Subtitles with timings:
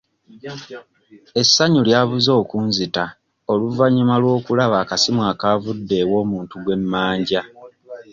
[1.41, 3.03] Essanyu lyabuze okunzita
[3.51, 7.41] oluvannyuma lw'okulaba akasimu akaavudde ew'omuntu gwe mmanja.